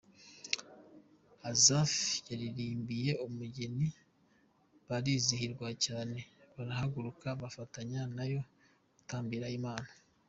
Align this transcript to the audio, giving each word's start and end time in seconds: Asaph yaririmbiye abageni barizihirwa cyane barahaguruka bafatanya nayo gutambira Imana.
Asaph 1.49 1.97
yaririmbiye 2.29 3.11
abageni 3.23 3.87
barizihirwa 4.87 5.69
cyane 5.85 6.17
barahaguruka 6.55 7.27
bafatanya 7.41 8.01
nayo 8.15 8.41
gutambira 8.95 9.47
Imana. 9.59 9.89